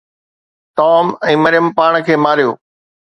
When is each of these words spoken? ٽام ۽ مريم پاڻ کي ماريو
ٽام 0.79 1.05
۽ 1.31 1.33
مريم 1.43 1.67
پاڻ 1.81 1.93
کي 2.09 2.15
ماريو 2.23 2.51